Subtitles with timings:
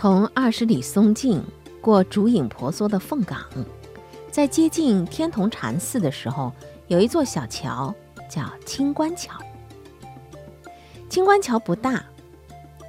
[0.00, 1.44] 从二十里松径
[1.78, 3.38] 过竹影婆娑的凤岗，
[4.30, 6.50] 在接近天童禅寺的时候，
[6.88, 7.94] 有一座小桥，
[8.26, 9.38] 叫清关桥。
[11.10, 12.02] 清关桥不大，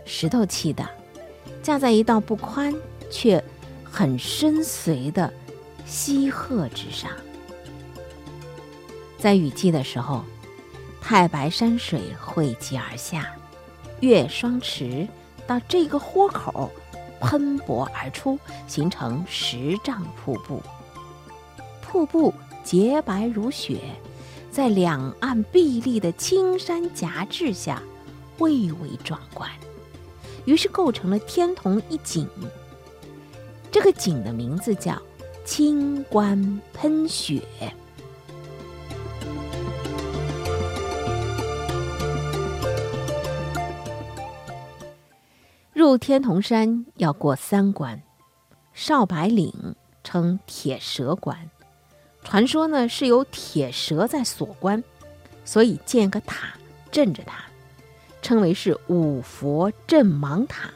[0.05, 0.87] 石头砌的，
[1.61, 2.73] 架在一道不宽
[3.09, 3.43] 却
[3.83, 5.33] 很深邃的
[5.85, 7.11] 溪壑之上。
[9.17, 10.23] 在雨季的时候，
[11.01, 13.35] 太白山水汇集而下，
[13.99, 15.05] 越双池
[15.45, 16.71] 到这个豁口。
[17.21, 20.61] 喷薄而出，形成十丈瀑布。
[21.81, 23.79] 瀑布洁白如雪，
[24.51, 27.81] 在两岸碧绿的青山夹峙下，
[28.37, 29.49] 蔚为壮观。
[30.45, 32.27] 于是构成了天童一景。
[33.71, 35.01] 这个景的名字叫
[35.45, 37.41] 清观喷雪。
[45.81, 48.03] 入天童山要过三关，
[48.71, 51.49] 少白岭称铁蛇关，
[52.23, 54.83] 传说呢是有铁蛇在锁关，
[55.43, 56.53] 所以建个塔
[56.91, 57.45] 镇着它，
[58.21, 60.69] 称为是五佛镇芒塔。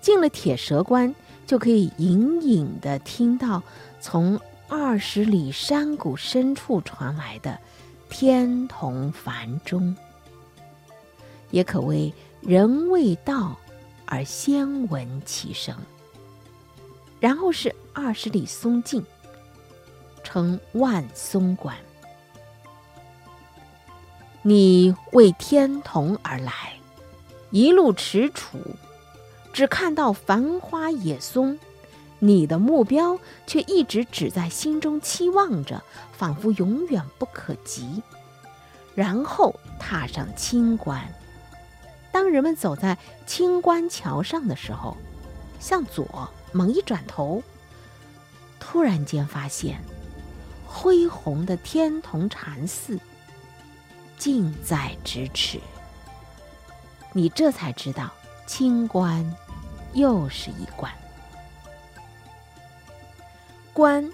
[0.00, 1.12] 进了铁蛇关，
[1.44, 3.60] 就可以隐隐的听到
[4.00, 7.58] 从二十里山谷深处传来的
[8.08, 9.96] 天童梵钟，
[11.50, 13.58] 也可谓人未到。
[14.06, 15.76] 而先闻其声，
[17.20, 19.04] 然后是二十里松径，
[20.22, 21.76] 称万松关。
[24.42, 26.52] 你为天童而来，
[27.50, 28.58] 一路踟蹰，
[29.52, 31.58] 只看到繁花野松，
[32.18, 35.82] 你的目标却一直只在心中期望着，
[36.12, 38.02] 仿佛永远不可及。
[38.94, 41.02] 然后踏上清关。
[42.14, 44.96] 当人们走在清关桥上的时候，
[45.58, 47.42] 向左猛一转头，
[48.60, 49.82] 突然间发现
[50.64, 53.00] 恢宏的天童禅寺
[54.16, 55.58] 近在咫尺。
[57.12, 58.12] 你这才知道，
[58.46, 59.28] 清关
[59.92, 60.92] 又是一关。
[63.72, 64.08] 关，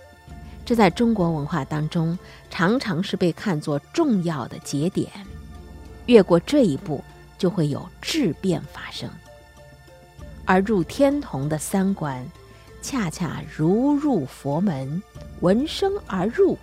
[0.65, 2.19] 这在中国文化当中
[2.49, 5.11] 常常是被看作重要的节点。
[6.07, 7.05] 越过这一步。
[7.41, 9.09] 就会有质变发生，
[10.45, 12.23] 而入天童的三观，
[12.83, 15.03] 恰恰如入佛门，
[15.41, 16.59] 闻声而入，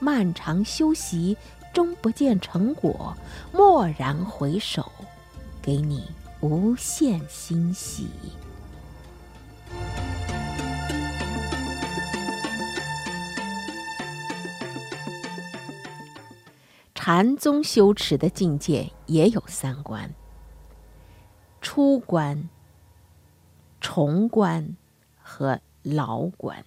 [0.00, 1.36] 漫长修习
[1.74, 3.14] 终不见成果，
[3.52, 4.90] 蓦然回首，
[5.60, 6.08] 给你
[6.40, 8.08] 无限欣喜。
[17.08, 20.12] 禅宗修持的境界也有三关：
[21.60, 22.50] 出关、
[23.80, 24.76] 重关
[25.22, 26.64] 和牢关。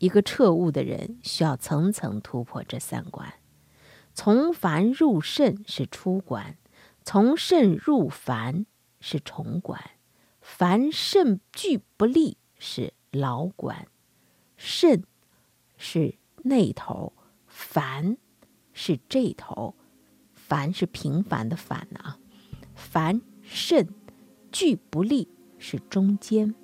[0.00, 3.32] 一个彻悟的人需要层层突破这三关。
[4.12, 6.58] 从凡入圣是出关，
[7.04, 8.66] 从圣入凡
[9.00, 9.80] 是重关，
[10.40, 13.86] 凡圣俱不立是牢关。
[14.56, 15.04] 圣
[15.76, 17.12] 是那头，
[17.46, 18.18] 凡。
[18.80, 19.74] 是这头，
[20.34, 22.16] 凡是平凡的凡啊，
[22.76, 23.88] 凡甚
[24.52, 25.26] 俱不利
[25.58, 26.54] 是中间。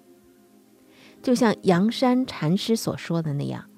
[1.20, 3.68] 就像阳山禅师所说的那样，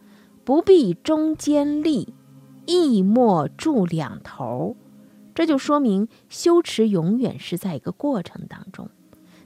[0.45, 2.13] 不必中间立，
[2.67, 4.77] 亦莫住两头。
[5.35, 8.91] 这就说明修持永远是在一个过程当中。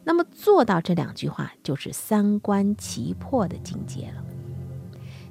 [0.02, 4.24] 那么做到这两句话，就是三观齐破的境界了。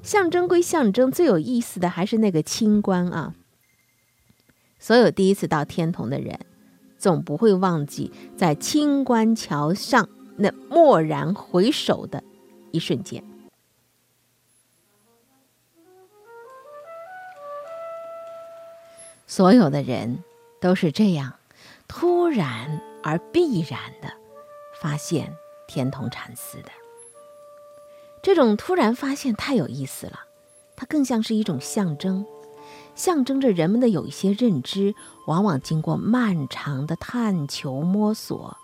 [0.01, 3.35] 象征归象征，最有意思的还是那个清官啊。
[4.79, 6.39] 所有第一次到天童的人，
[6.97, 10.07] 总不会忘记在清关桥上
[10.37, 12.23] 那蓦然回首的
[12.71, 13.23] 一瞬间。
[19.27, 20.23] 所有的人
[20.59, 21.35] 都是这样，
[21.87, 24.11] 突然而必然的
[24.81, 25.31] 发现
[25.67, 26.71] 天童禅寺的。
[28.23, 30.21] 这种突然发现太有意思了，
[30.75, 32.25] 它更像是一种象征。
[32.99, 34.93] 象征着人们的有一些认知，
[35.25, 38.57] 往往经过漫长的探求摸索，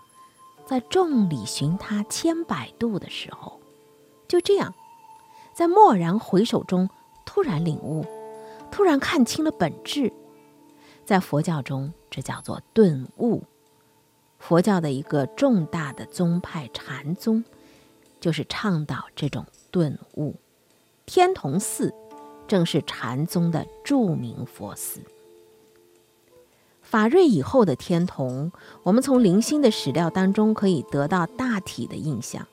[0.66, 3.58] 在众里寻他千百度的时候，
[4.28, 4.74] 就这样，
[5.54, 6.90] 在蓦然回首中
[7.24, 8.04] 突然领悟，
[8.70, 10.12] 突然看清了本质。
[11.06, 13.42] 在佛教中，这叫做顿悟。
[14.38, 17.42] 佛教的一个重大的宗派禅宗，
[18.20, 20.34] 就是倡导这种顿悟。
[21.06, 21.94] 天童寺。
[22.46, 25.00] 正是禅宗的著名佛寺。
[26.82, 28.52] 法瑞以后的天童，
[28.84, 32.46] 我们从零星的史料当中可以得到大体的印象。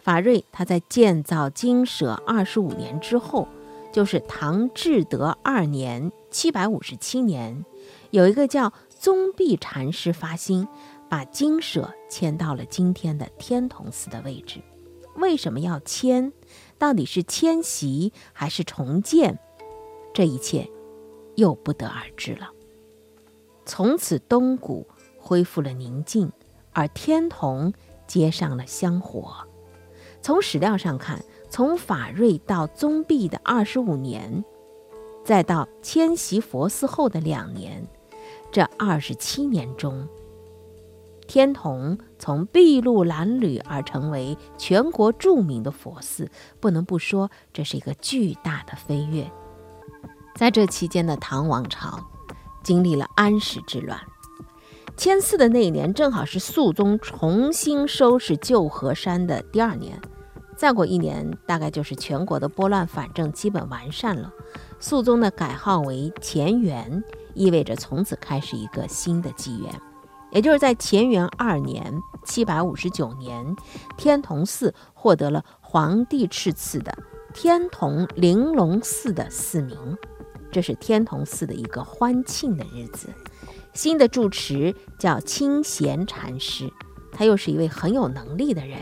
[0.00, 3.48] 法瑞他在建造金舍二十五年之后，
[3.92, 7.64] 就是唐至德二年（七百五十七年），
[8.10, 10.66] 有一个叫宗弼禅师发心，
[11.08, 14.60] 把金舍迁到了今天的天童寺的位置。
[15.16, 16.32] 为什么要迁？
[16.82, 19.38] 到底是迁徙还是重建？
[20.12, 20.68] 这一切
[21.36, 22.50] 又不得而知了。
[23.64, 26.32] 从此，东谷恢复了宁静，
[26.72, 27.72] 而天童
[28.08, 29.32] 接上了香火。
[30.22, 34.44] 从史料上看，从法瑞到宗弼的二十五年，
[35.24, 37.86] 再到迁徙佛寺后的两年，
[38.50, 40.08] 这二十七年中，
[41.26, 46.30] 天童从筚路蓝缕而成为全国著名的佛寺，
[46.60, 49.30] 不能不说这是一个巨大的飞跃。
[50.34, 51.98] 在这期间的唐王朝。
[52.64, 54.00] 经历了安史之乱，
[54.96, 60.00] 迁寺的那一年正好是肃宗重新收拾旧河山的第二年。
[60.56, 64.32] 再过一年，大概就是全国的拨乱反正基本完善了。
[64.78, 67.02] 肃宗的改号为乾元，
[67.34, 69.68] 意味着从此开始一个新的纪元。
[70.32, 73.54] 也就是在乾元二年（七百五十九年），
[73.98, 76.96] 天童寺获得了皇帝敕赐的
[77.34, 79.76] 天童玲珑寺的寺名。
[80.50, 83.08] 这是天童寺的一个欢庆的日子。
[83.74, 86.70] 新的住持叫清闲禅师，
[87.10, 88.78] 他又是一位很有能力的人。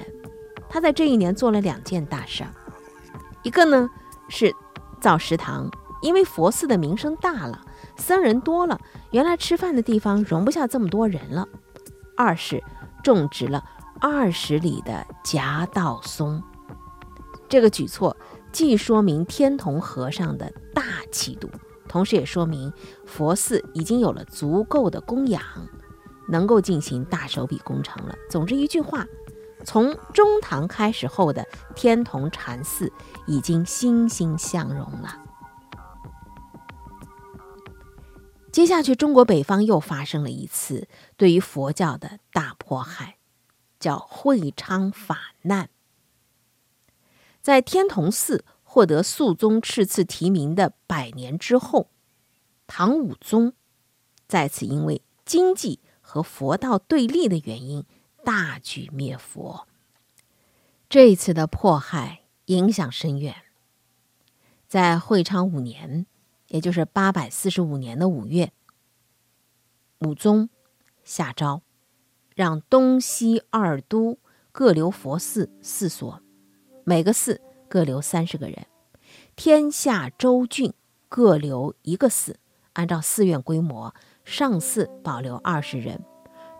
[0.68, 2.50] 他在这一年做了两件大事儿，
[3.42, 3.88] 一个呢
[4.28, 4.54] 是
[5.00, 5.68] 造食堂，
[6.02, 7.60] 因为佛寺的名声大了，
[8.00, 8.80] 僧人多了，
[9.12, 11.46] 原来吃饭的地方容不下这么多人了；
[12.16, 12.60] 二是
[13.04, 13.62] 种植了
[14.00, 16.42] 二十里的夹道松。
[17.48, 18.16] 这个举措。
[18.52, 20.82] 既说明天童和尚的大
[21.12, 21.48] 气度，
[21.86, 22.72] 同时也说明
[23.06, 25.40] 佛寺已经有了足够的供养，
[26.26, 28.14] 能够进行大手笔工程了。
[28.28, 29.06] 总之一句话，
[29.64, 31.46] 从中唐开始后的
[31.76, 32.92] 天童禅寺
[33.28, 35.16] 已经欣欣向荣了。
[38.52, 43.18] 接下去，中国北方又发生了一次对于佛教的大迫害，
[43.78, 45.70] 叫会昌法难。
[47.40, 51.90] 在天童寺获得肃宗敕赐提名的百年之后，
[52.66, 53.54] 唐武宗
[54.26, 57.86] 再次因为经济和佛道对立的原因
[58.24, 59.68] 大举灭佛。
[60.88, 63.36] 这一次的迫害影响深远。
[64.66, 66.06] 在会昌五年，
[66.50, 68.52] 也就是八百四十五年的五月，
[70.00, 70.50] 武宗
[71.04, 71.62] 下诏，
[72.34, 74.18] 让东西二都
[74.50, 76.20] 各留佛寺四所。
[76.82, 78.66] 每个寺各留三十个人，
[79.36, 80.74] 天下州郡
[81.08, 82.36] 各留一个寺。
[82.72, 83.94] 按照寺院规模，
[84.24, 86.04] 上寺保留二十人，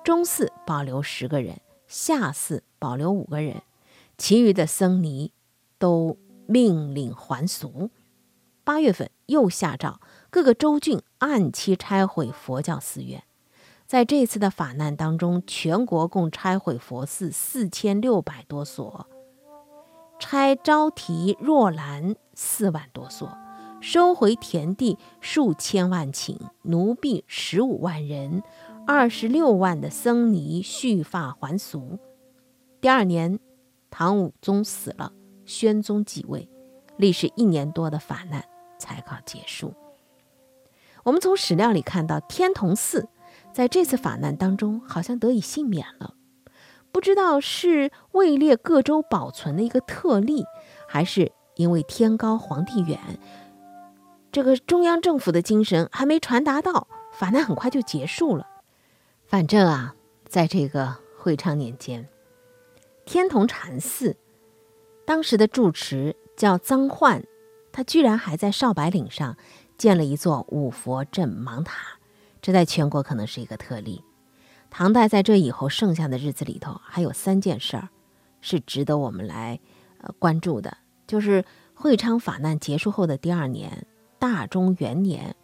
[0.04, 3.62] 中寺保留十个人，下寺保留五个人，
[4.16, 5.32] 其余的僧尼
[5.78, 6.16] 都
[6.46, 7.90] 命令还俗。
[8.70, 10.00] 八月份又下诏，
[10.30, 13.24] 各个州郡按期拆毁佛教寺院。
[13.84, 19.08] 在这次的法难当中，全国共拆毁佛寺四千六百多所。
[20.20, 23.36] 拆招提若兰四万多所，
[23.80, 28.44] 收回田地数千万顷，奴婢十五万人，
[28.86, 31.98] 二十六万的僧尼蓄发还俗。
[32.80, 33.40] 第二年，
[33.90, 35.12] 唐武宗死了，
[35.44, 36.48] 宣宗继位，
[36.96, 38.44] 历时一年多的法难
[38.80, 39.74] 才告结束。
[41.04, 43.08] 我们从史料里看到，天童寺
[43.52, 46.14] 在这次法难当中好像得以幸免了。
[46.90, 50.44] 不知道是位列各州保存的一个特例，
[50.88, 52.98] 还是因为天高皇帝远，
[54.32, 58.46] 这个中央政府的精神还没传达到，法难很快就结束了。
[59.24, 59.94] 反正啊，
[60.26, 62.08] 在这个会昌年间，
[63.04, 64.16] 天童禅寺
[65.04, 67.24] 当时的住持叫臧焕，
[67.72, 69.36] 他居然还在少白岭上
[69.78, 71.98] 建了一座五佛镇芒塔，
[72.42, 74.04] 这在全国可能是一个特例。
[74.68, 77.88] 唐代在这以后剩下的日子里头，还有三件事儿
[78.40, 79.58] 是值得我们来
[80.00, 83.86] 呃关注的，就是会昌法难结束后的第二年，
[84.18, 85.34] 大中元年，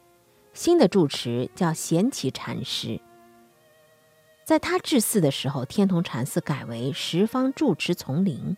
[0.52, 3.00] 新的住持叫贤齐禅师，
[4.44, 8.56] 在他治寺的时候，天童禅寺改为十方住持丛林。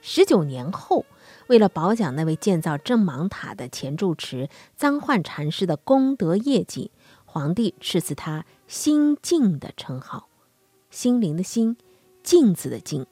[0.00, 1.04] 十九年后，
[1.50, 6.92] 为了褒奖那位建造正芒塔的前住持臧焕禅师的功德业绩。
[7.24, 10.28] 皇帝赐赐他“心静”的称号，
[10.90, 11.76] 心灵的心，
[12.22, 13.04] 镜子的镜。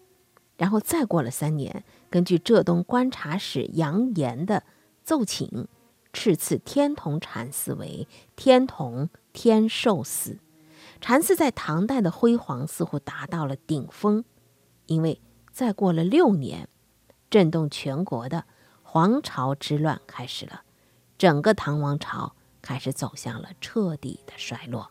[0.57, 4.63] 然后再过了三年，根据浙东观察使杨炎的
[5.03, 5.67] 奏请，
[6.13, 10.39] 赐赐天童禅寺为天童天寿寺。
[11.01, 14.25] 禅寺在唐代的辉煌似乎达到了顶峰，
[14.87, 16.69] 因为再过了六年，
[17.31, 18.45] 震动全国的
[18.83, 20.63] 皇朝之乱开始了，
[21.19, 24.91] 整个唐王朝开始走向了彻底的衰落。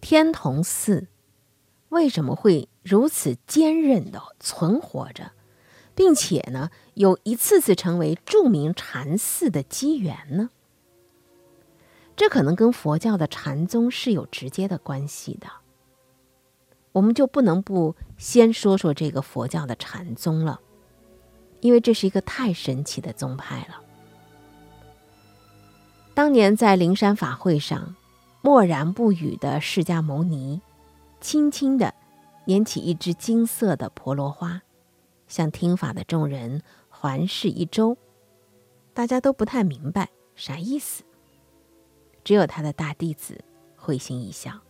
[0.00, 1.08] 天童寺
[1.90, 5.32] 为什么会如此坚韧的存活着？
[5.94, 10.50] 并且呢，有一次次成为著名禅寺的机缘呢。
[12.20, 15.46] 这可能跟佛教的禅宗是有直接的关系的。
[16.92, 20.60] 我们就不能不先说说这个佛教的禅宗了，
[21.60, 23.80] 因为这是一个太神奇的宗派了。
[26.12, 27.96] 当年在灵山法会上，
[28.42, 30.60] 默然不语的释迦牟尼，
[31.22, 31.94] 轻轻的
[32.44, 34.60] 拈起一支金色的婆罗花。
[35.26, 36.60] 向听法的众人
[36.90, 37.96] 环视一周，
[38.92, 41.02] 大家都不太明白啥意思。
[42.24, 43.44] 只有他的大弟子
[43.76, 44.60] 会心一笑。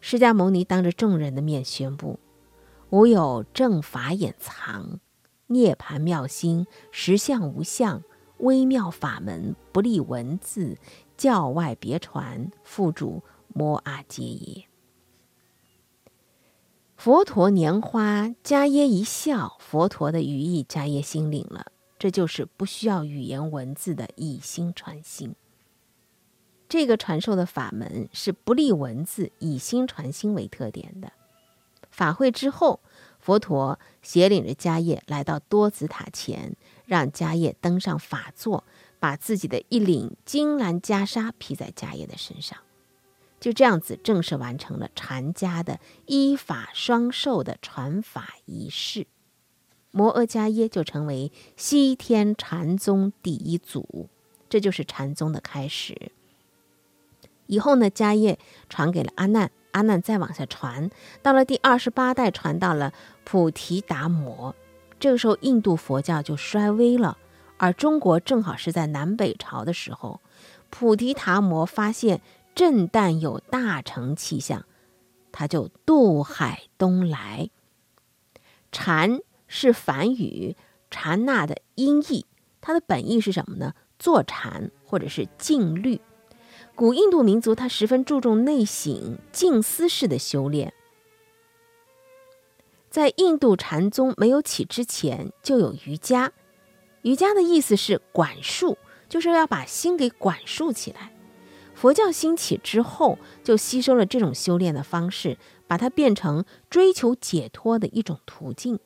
[0.00, 2.18] 释迦牟尼当着众人的面宣布
[2.90, 5.00] ：“吾有正法眼藏，
[5.46, 8.02] 涅盘妙心，实相无相，
[8.38, 10.76] 微妙法门，不立文字，
[11.16, 14.64] 教外别传，复主摩阿揭耶。”
[16.96, 19.56] 佛陀拈花，迦耶一笑。
[19.58, 21.72] 佛陀的语意，迦耶心领了。
[21.98, 25.34] 这就是不需要语言文字的以心传心。
[26.74, 31.12] 这个传授的法门是不立文字，以心传心为特点的。
[31.92, 32.80] 法会之后，
[33.20, 38.64] 佛陀携领着迦叶来到多子塔前，让迦叶登上法座，
[38.98, 42.58] 把自己的一领金兰袈裟披在迦叶的身上。
[43.38, 49.06] 就这样子正式完成了禅家的依法双授的传法仪式，
[49.92, 54.08] 摩诃迦耶就成为西天禅宗第一祖，
[54.48, 56.10] 这就是禅宗的开始。
[57.46, 60.90] 以后呢，家业传给了阿难，阿难再往下传，
[61.22, 62.92] 到了第二十八代传到了
[63.24, 64.54] 菩提达摩，
[64.98, 67.18] 这个时候印度佛教就衰微了，
[67.56, 70.20] 而中国正好是在南北朝的时候，
[70.70, 72.20] 菩提达摩发现。
[72.54, 74.64] 震旦有大成气象，
[75.32, 77.50] 他就渡海东来。
[78.70, 80.56] 禅是梵语
[80.88, 82.26] “禅那”的音译，
[82.60, 83.74] 它的本意是什么呢？
[83.98, 86.00] 坐禅或者是静虑。
[86.76, 90.74] 古印度民族他十分注重内省、静思式的修炼。
[92.90, 96.32] 在印度禅宗没有起之前，就有瑜伽。
[97.02, 98.76] 瑜伽的意思是管束，
[99.08, 101.12] 就是要把心给管束起来。
[101.74, 105.38] 佛教兴起之后，就吸收了这种修炼的方式，
[105.68, 108.80] 把它变成追求解脱的一种途径。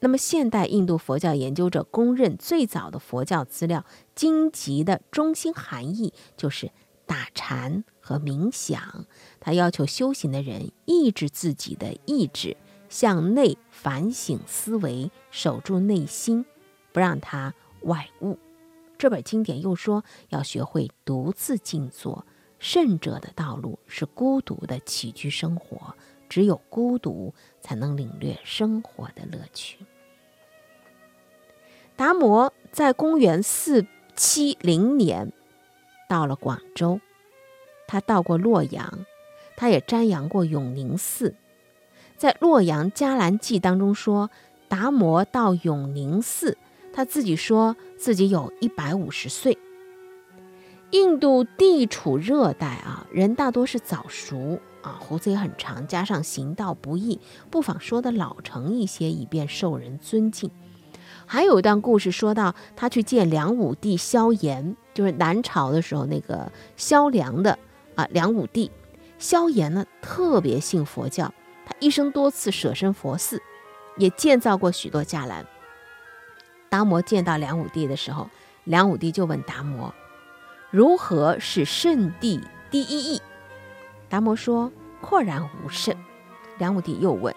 [0.00, 6.72] 那么，现代印度佛教研究者公认最早的佛教资料经籍的中心含义就是
[7.06, 9.06] 打禅和冥想。
[9.40, 12.56] 他要求修行的人抑制自己的意志，
[12.88, 16.44] 向内反省思维，守住内心，
[16.92, 18.38] 不让它外物。
[18.98, 22.24] 这本经典又说要学会独自静坐，
[22.58, 25.96] 圣者的道路是孤独的起居生活，
[26.28, 29.78] 只有孤独才能领略生活的乐趣。
[31.96, 35.32] 达摩在公元四七零年
[36.12, 37.00] 到了广州，
[37.88, 39.06] 他到过洛阳，
[39.56, 41.34] 他也瞻仰过永宁寺。
[42.18, 44.28] 在《洛阳伽蓝记》当中说，
[44.68, 46.58] 达摩到永宁寺。
[46.92, 49.56] 他自己说自己有一百五十岁。
[50.90, 57.18] 印度地处热带啊，人大多是早熟啊，胡子也很长，加上行道不易，
[57.50, 60.50] 不妨说的老成一些，以便受人尊敬。
[61.26, 67.58] 还有一段故事说到，他去见梁武帝萧炎，就是南朝的时候那个萧梁的
[67.94, 68.70] 啊梁武帝。
[69.18, 71.32] 萧炎呢特别信佛教，
[71.64, 73.40] 他一生多次舍身佛寺，
[73.96, 75.46] 也建造过许多伽蓝。
[76.68, 78.28] 达摩见到梁武帝的时候，
[78.64, 79.94] 梁武帝就问达摩
[80.70, 83.22] ：“如何是圣地第一义？”
[84.08, 85.96] 达摩说：“阔然无甚。”
[86.58, 87.34] 梁武帝又问：“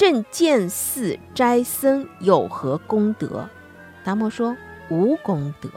[0.00, 3.46] 朕见寺斋僧有何功德？”
[4.02, 4.56] 达摩说
[4.88, 5.68] ：“无功德。”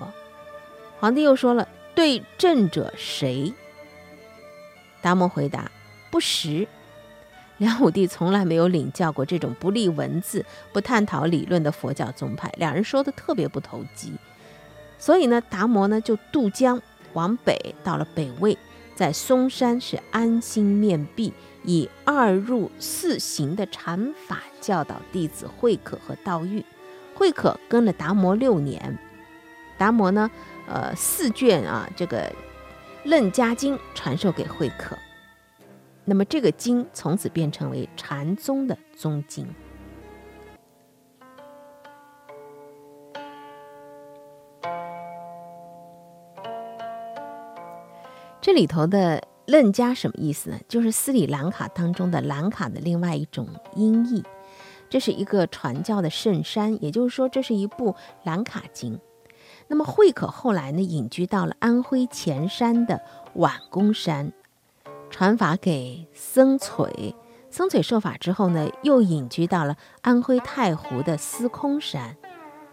[0.98, 3.54] 皇帝又说了：“对朕者谁？”
[5.04, 5.70] 达摩回答
[6.10, 6.66] ：“不识。”
[7.60, 14.14] 梁武帝从来没有领教过这种不立文字、不探讨理论的佛教宗派，两人说的特别不投机。
[14.98, 18.58] 所以呢，达摩呢就渡江往北，到了北魏，
[18.96, 26.64] 在嵩山是安心面壁，以二入四行的禅法教导弟子慧可和道玉。
[27.16, 28.98] 慧可跟了达摩六年，
[29.78, 30.30] 达摩呢，
[30.68, 32.28] 呃，四卷啊，这个
[33.04, 34.98] 《楞伽经》传授给慧可。
[36.06, 39.48] 那么这个经从此变成为禅宗的宗经。
[48.42, 50.60] 这里头的楞伽什么意思呢？
[50.68, 54.24] 就是斯里兰卡当中的兰卡的另外一种音译。
[54.90, 59.00] 这是一个传教的圣山，也就是说，这是一部兰卡经。
[59.68, 63.02] 那么慧可后来呢，隐居到了安徽潜山的
[63.36, 64.32] 宛公山。
[65.10, 67.16] 传法给僧璀，
[67.50, 72.16] 僧璀受法之后呢，又隐居到了安徽太湖的司空山，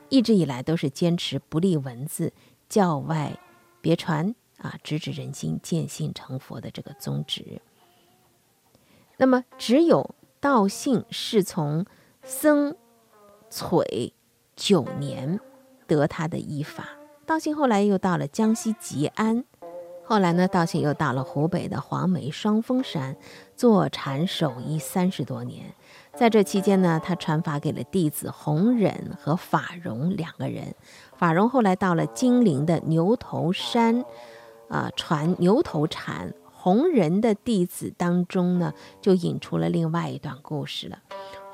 [0.08, 2.32] 一直以来都是坚持不立文字，
[2.68, 3.38] 教外
[3.80, 7.60] 别传啊，直指人心，见性成佛的这个宗旨。
[9.16, 11.84] 那么，只有道信是从
[12.22, 12.76] 僧
[13.50, 14.12] 璀
[14.56, 15.40] 九年
[15.86, 16.88] 得他的依法，
[17.26, 19.44] 道信后来又到了江西吉安。
[20.04, 23.16] 后来呢，道信又到了湖北的黄梅双峰山
[23.54, 25.72] 坐禅守一三十多年。
[26.14, 30.74] 在这期间呢，他传法给了弟子弘忍和法融两个人。
[31.16, 34.04] 法融后来到了金陵的牛头山，
[34.70, 36.32] 啊，传牛头禅。
[36.62, 40.98] 弘忍的弟子当中呢，就引出了另外一段故事了。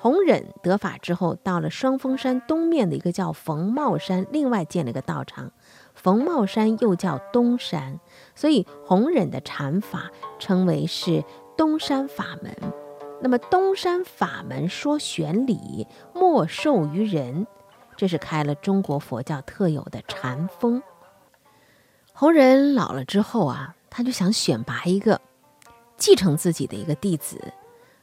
[0.01, 5.53] 弘忍得法之后，到了双峰山东面的一个叫冯茂山，另外建了一个道场。
[5.95, 8.01] 冯茂山又叫东山，
[8.35, 11.25] 所以弘忍的禅法称为是
[11.57, 12.53] 东山法门。
[13.23, 17.47] 那么东山法门说玄理，莫授于人，
[17.97, 20.83] 这是开了中国佛教特有的禅风。
[22.19, 25.21] 弘忍老了之后啊，他就想选拔一个
[25.99, 27.53] 继承自己的一个弟子，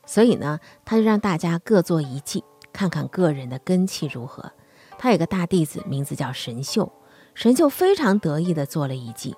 [0.05, 4.51] 所以呢，他就让大家各做一记，看看个人的根气如何。
[4.99, 6.91] 他有个大弟子，名字叫神秀。
[7.33, 9.35] 神秀非常得意地做了一记：“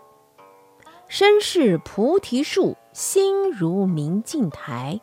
[1.08, 5.00] 身是菩提树，心如明镜台，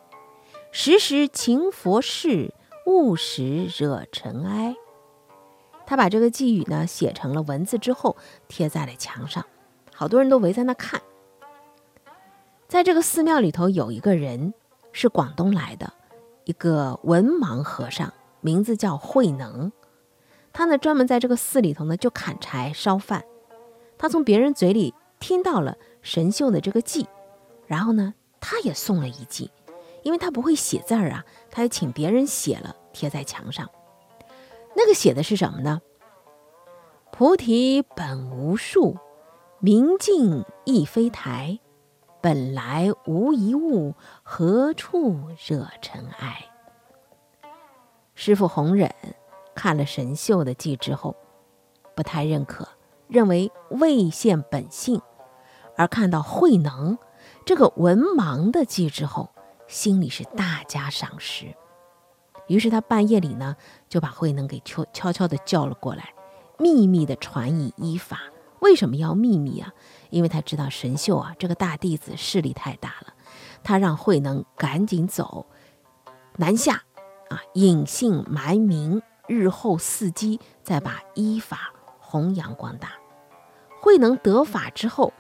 [0.71, 2.53] 时时勤佛事，
[2.85, 4.77] 勿使惹尘埃。”
[5.87, 8.19] 他把这个寄语呢写成了文字之后，
[8.49, 9.43] 贴在了墙上，
[9.95, 11.01] 好多人都围在那看。
[12.69, 14.55] 在这个寺庙里头，有一个人
[14.93, 15.93] 是广东来的，
[16.45, 19.71] 一个文盲和尚，名字叫慧能。
[20.53, 23.25] 他呢，专门在这个寺里头呢，就砍柴烧饭。
[23.99, 27.07] 他从别人嘴里听到了神秀的这个记，
[27.67, 29.51] 然后呢，他也送了一记，
[30.03, 33.69] 因为他不会写字儿啊，他也请别人写了贴在墙上。
[34.75, 35.81] 那个写的是什么呢？
[37.11, 38.97] 菩提本无树，
[39.65, 41.61] 明镜亦非台，
[42.21, 43.95] 本来无一物，
[44.25, 46.47] 何处惹尘埃？
[48.17, 48.93] 师傅弘忍。
[49.55, 51.15] 看了神秀的记之后，
[51.95, 52.67] 不太认可，
[53.07, 54.99] 认为未现本性；
[55.77, 56.99] 而看到慧能
[57.47, 59.31] 这个文盲的记之后，
[59.69, 61.55] 心里是大加赏识。
[62.49, 63.55] 于是他半夜里呢，
[63.89, 66.13] 就把慧能给悄悄悄的叫了过来，
[66.59, 68.23] 秘密的传以依法。
[68.63, 69.75] 为什么要秘密啊？
[70.11, 73.13] 因为他知道神秀啊这个大弟子势力太大了，
[73.65, 75.47] 他让慧能赶紧走
[76.37, 76.85] 南下，
[77.29, 79.03] 啊，隐姓埋名。
[79.29, 82.91] 日后伺机再把依法弘扬光大。
[83.81, 85.13] 慧能得法之后，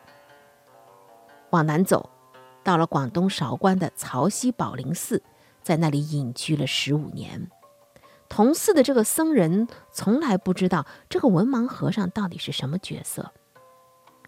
[1.50, 2.10] 往南走，
[2.62, 5.22] 到了广东韶关的曹溪宝林寺，
[5.62, 7.48] 在那里隐居了十五年。
[8.32, 13.30] 同寺的这个僧人从来不知道这个文盲和尚到底是什么角色，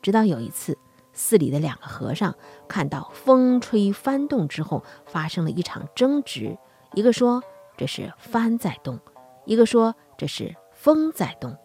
[0.03, 0.77] 直到有一次，
[1.14, 2.35] 寺里的两个和尚
[2.69, 6.59] 看到风吹幡动之后发生了一场争执，
[6.93, 7.43] 一个说
[7.79, 9.01] 这是幡在动。
[9.47, 11.57] 一个说这是风在动，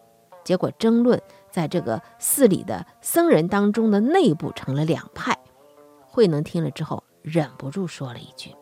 [0.42, 5.38] 结果争论在这个寺里的僧人当中的内部成了两派。
[6.00, 8.54] 慧能听了之后，忍不住说了一句：“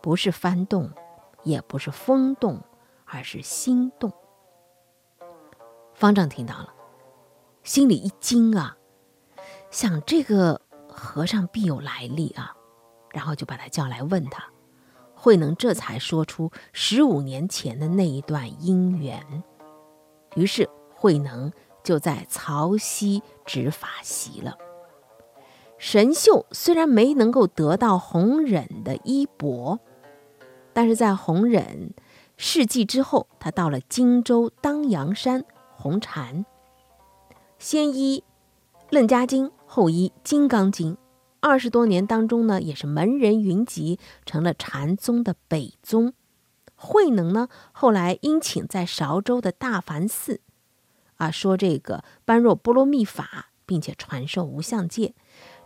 [0.00, 0.88] 不是幡动，
[1.42, 2.60] 也不是风动，
[3.10, 4.12] 而是心动。”
[5.94, 6.72] 方丈听到了，
[7.62, 8.76] 心里一惊啊，
[9.70, 12.54] 想这个和尚必有来历啊，
[13.12, 14.44] 然后就把他叫来问他。
[15.14, 19.42] 慧能这才说出十五年前的那一段姻缘，
[20.34, 21.52] 于是慧能
[21.84, 24.56] 就在曹溪执法席了。
[25.76, 29.78] 神秀虽然没能够得到弘忍的衣钵，
[30.72, 31.92] 但是在弘忍
[32.42, 35.44] 事迹之后，他到了荆州当阳山
[35.76, 36.46] 弘禅，
[37.58, 38.24] 先依
[38.88, 40.94] 《楞伽经》，后依《金刚经》，
[41.40, 46.14] 二十多年当中呢，也是门人云集，成了禅宗的北宗。
[46.74, 50.40] 慧能呢，后来因请在韶州的大梵寺，
[51.16, 55.14] 啊，说这个般若波罗蜜法，并且传授无相戒。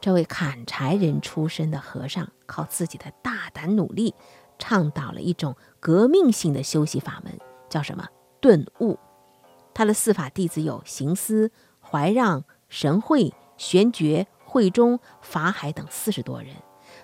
[0.00, 4.16] 这位砍柴人出身的和尚，靠自己的大胆努力，
[4.58, 7.38] 倡导了一种革命性的修习法门，
[7.68, 8.08] 叫什么
[8.40, 8.98] 顿悟。
[9.72, 16.54] 他的四法弟子有行思、怀让、神会、玄觉、慧中、法海等四十多人，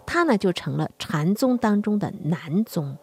[0.06, 2.96] 他呢就成了禅宗当中的南宗。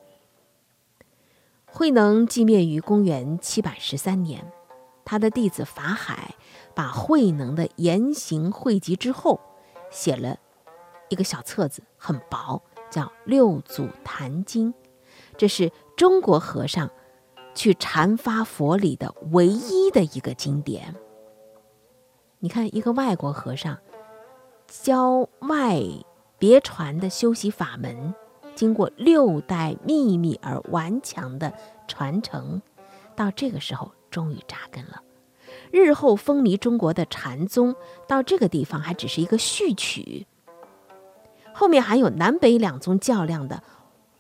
[1.66, 4.52] 慧能寂灭于公元七百十三年，
[5.04, 6.36] 他的弟子法海
[6.74, 9.40] 把慧能的言行汇集之后，
[9.92, 10.38] 写了
[11.10, 14.74] 一个小册子，很薄，叫《六祖坛经》，
[15.38, 16.90] 这是中国和尚
[17.56, 20.96] 去禅发佛理的唯一的一个经典。
[22.40, 23.78] 你看，一个外国和尚
[24.68, 25.82] 教外
[26.38, 28.14] 别传的修习法门。
[28.56, 31.54] 经过六代秘密而顽强的
[31.88, 32.60] 传承，
[33.16, 35.04] 到这个时候终于扎根了。
[35.72, 37.76] 日后风靡中国的禅宗，
[38.08, 40.26] 到这个地方还只是一个序曲。
[41.60, 43.64] 后面还有南北两宗较量的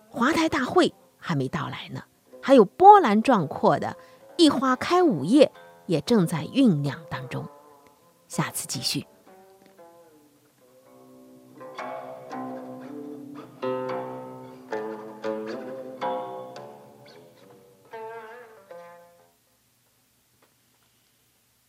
[0.09, 2.01] 华台大会还没到来呢，
[2.41, 3.95] 还有波澜壮阔的
[4.37, 5.51] 一花开五叶
[5.85, 7.45] 也正在酝酿当中。
[8.27, 9.05] 下次继续。